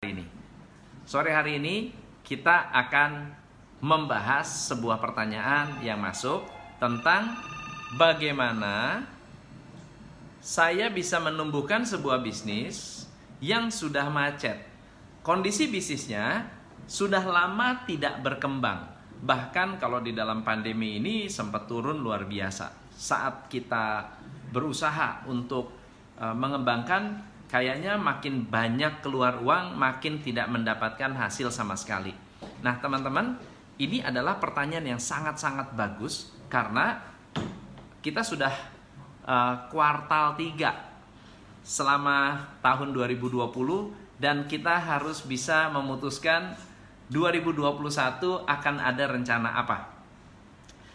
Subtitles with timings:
[0.00, 0.24] ini.
[1.04, 1.92] Sore hari ini
[2.24, 3.36] kita akan
[3.84, 6.48] membahas sebuah pertanyaan yang masuk
[6.80, 7.36] tentang
[8.00, 9.04] bagaimana
[10.40, 13.04] saya bisa menumbuhkan sebuah bisnis
[13.44, 14.64] yang sudah macet.
[15.20, 16.48] Kondisi bisnisnya
[16.88, 18.88] sudah lama tidak berkembang.
[19.20, 22.72] Bahkan kalau di dalam pandemi ini sempat turun luar biasa.
[22.88, 24.08] Saat kita
[24.48, 25.76] berusaha untuk
[26.16, 32.14] uh, mengembangkan kayaknya makin banyak keluar uang, makin tidak mendapatkan hasil sama sekali.
[32.62, 33.34] Nah, teman-teman,
[33.82, 37.02] ini adalah pertanyaan yang sangat-sangat bagus karena
[38.00, 38.54] kita sudah
[39.26, 43.34] uh, kuartal 3 selama tahun 2020
[44.22, 46.54] dan kita harus bisa memutuskan
[47.10, 47.66] 2021
[48.46, 49.90] akan ada rencana apa.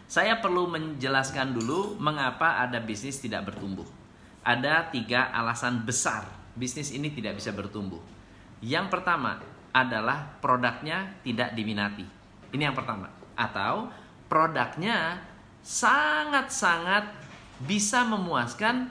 [0.07, 3.85] Saya perlu menjelaskan dulu mengapa ada bisnis tidak bertumbuh.
[4.45, 8.01] Ada tiga alasan besar bisnis ini tidak bisa bertumbuh.
[8.63, 9.43] Yang pertama
[9.75, 12.07] adalah produknya tidak diminati.
[12.55, 13.11] Ini yang pertama.
[13.35, 13.91] Atau
[14.31, 15.19] produknya
[15.59, 17.11] sangat-sangat
[17.61, 18.87] bisa memuaskan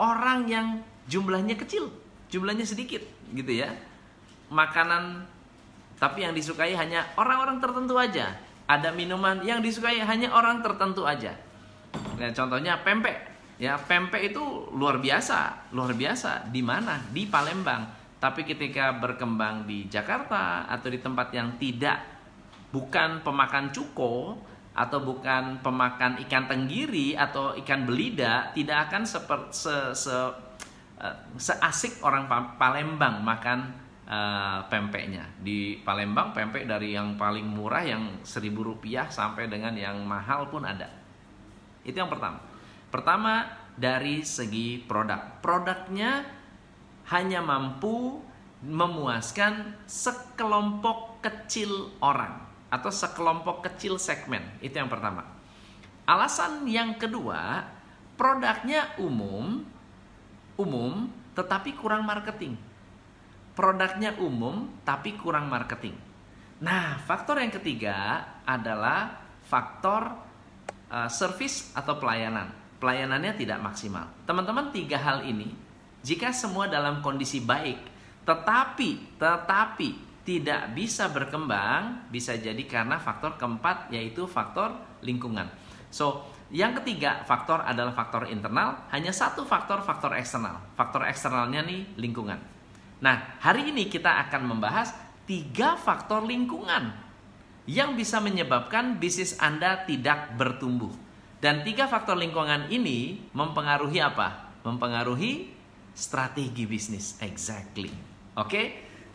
[0.00, 0.66] orang yang
[1.06, 1.92] jumlahnya kecil,
[2.32, 3.04] jumlahnya sedikit
[3.36, 3.70] gitu ya.
[4.50, 5.28] Makanan
[6.00, 8.32] tapi yang disukai hanya orang-orang tertentu aja.
[8.64, 11.36] Ada minuman yang disukai hanya orang tertentu aja.
[12.16, 13.29] Nah, contohnya pempek.
[13.60, 14.40] Ya, pempek itu
[14.72, 16.48] luar biasa, luar biasa.
[16.48, 16.96] Di mana?
[17.12, 17.84] Di Palembang.
[18.16, 22.00] Tapi ketika berkembang di Jakarta atau di tempat yang tidak
[22.72, 24.40] bukan pemakan cuko
[24.72, 30.16] atau bukan pemakan ikan tenggiri atau ikan belida, tidak akan seperti se, se,
[31.00, 33.76] uh, seasik orang Palembang makan
[34.10, 40.02] uh, pempeknya di Palembang pempek dari yang paling murah yang seribu rupiah sampai dengan yang
[40.04, 40.90] mahal pun ada
[41.86, 42.49] itu yang pertama
[42.90, 46.26] pertama dari segi produk produknya
[47.10, 48.20] hanya mampu
[48.60, 55.24] memuaskan sekelompok kecil orang atau sekelompok kecil segmen itu yang pertama
[56.04, 57.64] alasan yang kedua
[58.20, 59.64] produknya umum
[60.60, 62.58] umum tetapi kurang marketing
[63.60, 65.92] produknya umum tapi kurang marketing.
[66.64, 70.16] Nah, faktor yang ketiga adalah faktor
[70.88, 72.48] uh, service atau pelayanan.
[72.80, 74.08] Pelayanannya tidak maksimal.
[74.24, 75.70] Teman-teman, tiga hal ini
[76.00, 77.76] jika semua dalam kondisi baik,
[78.24, 79.88] tetapi tetapi
[80.24, 84.72] tidak bisa berkembang, bisa jadi karena faktor keempat yaitu faktor
[85.04, 85.48] lingkungan.
[85.92, 90.60] So, yang ketiga faktor adalah faktor internal, hanya satu faktor faktor eksternal.
[90.72, 92.40] Faktor eksternalnya nih lingkungan.
[93.00, 94.92] Nah, hari ini kita akan membahas
[95.28, 96.92] tiga faktor lingkungan
[97.68, 101.09] yang bisa menyebabkan bisnis Anda tidak bertumbuh.
[101.40, 104.60] Dan tiga faktor lingkungan ini mempengaruhi apa?
[104.60, 105.48] Mempengaruhi
[105.96, 107.16] strategi bisnis.
[107.24, 107.88] Exactly.
[108.36, 108.44] Oke?
[108.44, 108.66] Okay?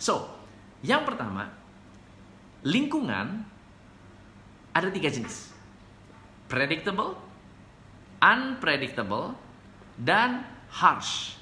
[0.02, 0.26] So,
[0.82, 1.54] yang pertama,
[2.66, 3.46] lingkungan
[4.74, 5.54] ada tiga jenis.
[6.50, 7.14] Predictable,
[8.20, 9.38] unpredictable,
[9.96, 10.44] dan
[10.74, 11.38] harsh.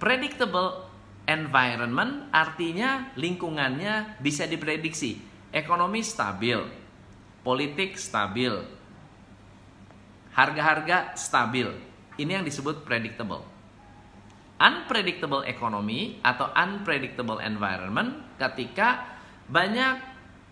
[0.00, 0.88] Predictable
[1.28, 5.20] environment artinya lingkungannya bisa diprediksi.
[5.52, 6.58] Ekonomi stabil,
[7.40, 8.52] politik stabil,
[10.36, 11.64] harga-harga stabil.
[12.20, 13.40] Ini yang disebut predictable.
[14.60, 19.04] Unpredictable economy atau unpredictable environment ketika
[19.48, 19.96] banyak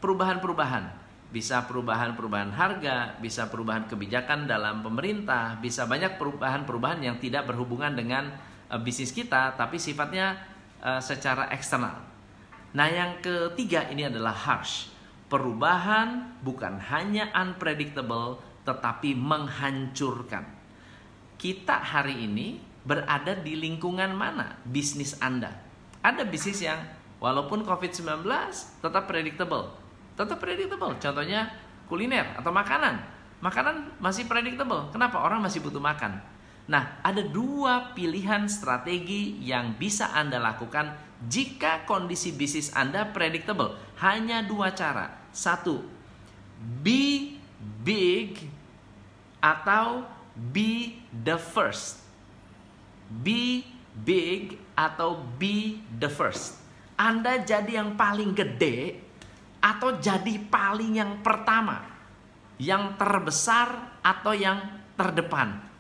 [0.00, 1.04] perubahan-perubahan.
[1.32, 8.32] Bisa perubahan-perubahan harga, bisa perubahan kebijakan dalam pemerintah, bisa banyak perubahan-perubahan yang tidak berhubungan dengan
[8.70, 10.38] uh, bisnis kita, tapi sifatnya
[10.78, 11.98] uh, secara eksternal.
[12.76, 14.94] Nah, yang ketiga ini adalah harsh.
[15.26, 20.44] Perubahan bukan hanya unpredictable tetapi menghancurkan.
[21.36, 25.52] Kita hari ini berada di lingkungan mana bisnis Anda?
[26.04, 26.80] Ada bisnis yang
[27.20, 28.24] walaupun COVID-19
[28.80, 29.72] tetap predictable.
[30.16, 30.96] Tetap predictable.
[31.00, 31.48] Contohnya
[31.88, 33.00] kuliner atau makanan.
[33.44, 34.88] Makanan masih predictable.
[34.92, 35.20] Kenapa?
[35.20, 40.96] Orang masih butuh makan Nah, ada dua pilihan strategi yang bisa Anda lakukan
[41.28, 43.76] jika kondisi bisnis Anda predictable.
[44.00, 45.28] Hanya dua cara.
[45.28, 45.84] Satu,
[46.80, 47.36] be
[47.84, 48.48] big
[49.44, 52.00] atau be the first.
[53.12, 56.56] Be big atau be the first.
[56.96, 58.96] Anda jadi yang paling gede
[59.60, 61.84] atau jadi paling yang pertama.
[62.56, 64.62] Yang terbesar atau yang
[64.96, 65.74] terdepan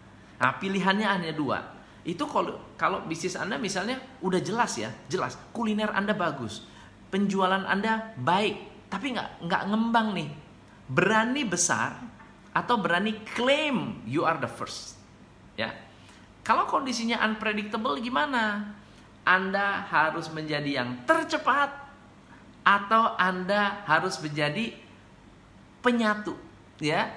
[0.44, 1.62] Nah, pilihannya hanya dua.
[2.04, 6.68] Itu kalau kalau bisnis Anda misalnya udah jelas ya, jelas kuliner Anda bagus,
[7.08, 10.28] penjualan Anda baik, tapi nggak nggak ngembang nih.
[10.84, 11.96] Berani besar
[12.54, 14.96] atau berani claim you are the first.
[15.58, 15.74] Ya.
[16.46, 18.72] Kalau kondisinya unpredictable gimana?
[19.24, 21.72] Anda harus menjadi yang tercepat
[22.64, 24.72] atau Anda harus menjadi
[25.84, 26.32] penyatu
[26.80, 27.12] ya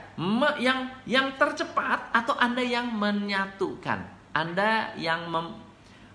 [0.60, 4.04] yang yang tercepat atau Anda yang menyatukan
[4.36, 5.31] Anda yang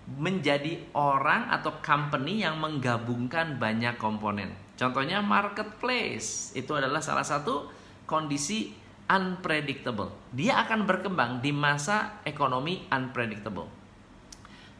[0.05, 7.67] menjadi orang atau company yang menggabungkan banyak komponen contohnya marketplace itu adalah salah satu
[8.05, 8.82] kondisi
[9.13, 10.09] unpredictable.
[10.33, 13.69] Dia akan berkembang di masa ekonomi unpredictable.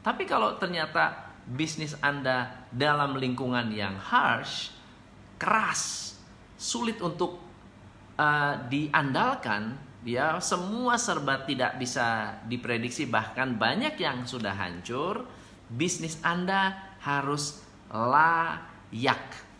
[0.02, 4.74] Tapi kalau ternyata bisnis Anda dalam lingkungan yang harsh,
[5.38, 6.16] keras,
[6.58, 7.38] sulit untuk
[8.18, 15.30] uh, diandalkan, ya semua serba tidak bisa diprediksi bahkan banyak yang sudah hancur,
[15.70, 17.62] bisnis Anda harus
[17.94, 19.54] layak.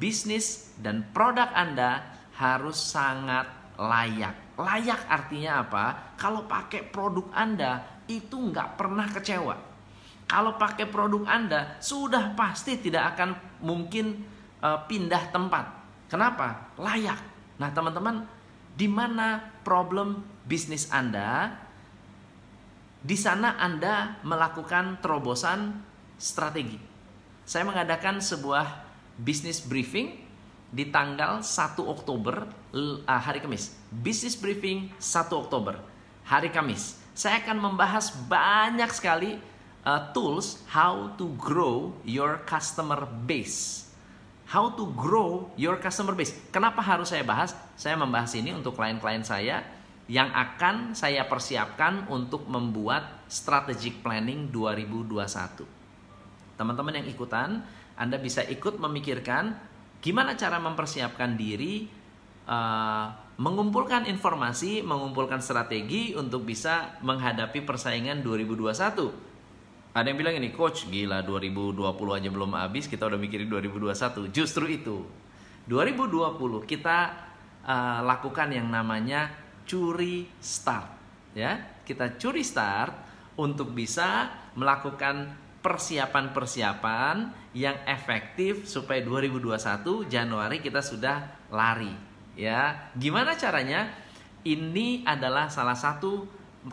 [0.00, 2.00] Bisnis dan produk Anda
[2.36, 4.56] harus sangat layak.
[4.56, 5.84] Layak artinya apa?
[6.16, 9.56] Kalau pakai produk Anda itu nggak pernah kecewa.
[10.26, 14.26] Kalau pakai produk Anda sudah pasti tidak akan mungkin
[14.64, 15.64] uh, pindah tempat.
[16.10, 16.74] Kenapa?
[16.80, 17.20] Layak.
[17.62, 18.26] Nah teman-teman,
[18.74, 21.54] di mana problem bisnis Anda?
[23.06, 25.78] Di sana Anda melakukan terobosan
[26.18, 26.80] strategi.
[27.46, 28.66] Saya mengadakan sebuah
[29.22, 30.25] bisnis briefing
[30.70, 33.74] di tanggal 1 Oktober uh, hari Kamis.
[33.90, 35.78] Business briefing 1 Oktober
[36.26, 36.98] hari Kamis.
[37.16, 39.38] Saya akan membahas banyak sekali
[39.86, 43.86] uh, tools how to grow your customer base.
[44.46, 46.34] How to grow your customer base.
[46.54, 47.54] Kenapa harus saya bahas?
[47.74, 49.62] Saya membahas ini untuk klien-klien saya
[50.06, 55.66] yang akan saya persiapkan untuk membuat strategic planning 2021.
[56.54, 57.66] Teman-teman yang ikutan,
[57.98, 59.58] Anda bisa ikut memikirkan
[60.00, 61.86] gimana cara mempersiapkan diri
[62.46, 63.06] uh,
[63.36, 69.92] mengumpulkan informasi, mengumpulkan strategi untuk bisa menghadapi persaingan 2021.
[69.96, 71.80] Ada yang bilang ini, coach, gila 2020
[72.16, 74.32] aja belum habis, kita udah mikirin 2021.
[74.32, 75.04] Justru itu.
[75.66, 76.98] 2020 kita
[77.64, 79.32] uh, lakukan yang namanya
[79.66, 80.88] curi start,
[81.34, 81.58] ya.
[81.82, 82.92] Kita curi start
[83.40, 91.90] untuk bisa melakukan persiapan-persiapan yang efektif supaya 2021 Januari kita sudah lari
[92.38, 92.94] ya.
[92.94, 93.90] Gimana caranya?
[94.46, 96.22] Ini adalah salah satu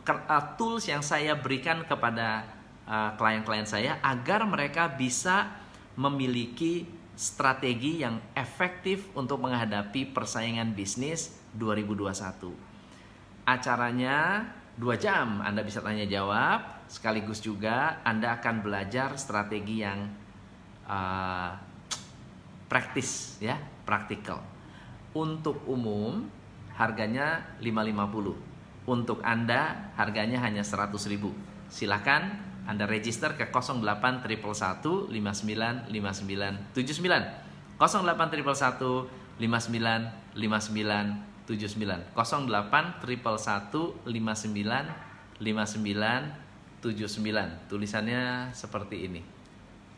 [0.05, 2.45] uh, tools yang saya berikan kepada
[2.85, 5.49] uh, klien-klien saya agar mereka bisa
[5.97, 6.85] memiliki
[7.17, 12.53] strategi yang efektif untuk menghadapi persaingan bisnis 2021.
[13.49, 14.45] Acaranya
[14.77, 20.13] dua jam, Anda bisa tanya jawab sekaligus juga Anda akan belajar strategi yang
[20.85, 21.49] uh,
[22.69, 24.45] praktis ya, praktikal.
[25.13, 26.25] Untuk umum
[26.77, 28.89] harganya 550.
[28.89, 30.93] Untuk Anda harganya hanya 100.000.
[31.69, 32.23] Silakan
[32.65, 35.93] Anda register ke 08 59 59 79
[37.77, 43.03] 08 59 59 79 08
[44.05, 46.43] 59 59
[46.83, 49.23] 79 tulisannya seperti ini.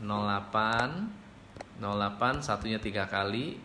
[0.02, 3.58] 08 08 satunya tiga kali.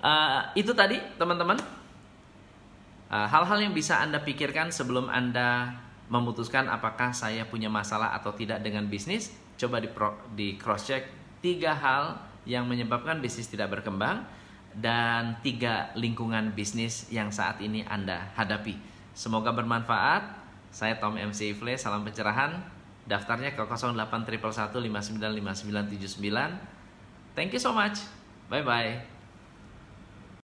[0.04, 1.56] uh, itu tadi teman-teman
[3.08, 8.88] hal-hal yang bisa anda pikirkan sebelum anda memutuskan apakah saya punya masalah atau tidak dengan
[8.88, 9.92] bisnis, coba di,
[10.36, 11.04] di cross check
[11.44, 14.24] tiga hal yang menyebabkan bisnis tidak berkembang
[14.78, 18.78] dan tiga lingkungan bisnis yang saat ini Anda hadapi.
[19.18, 20.48] Semoga bermanfaat.
[20.70, 22.62] Saya Tom MC Ifle, salam pencerahan.
[23.08, 24.28] Daftarnya ke 08
[27.38, 28.04] Thank you so much.
[28.52, 29.17] Bye bye.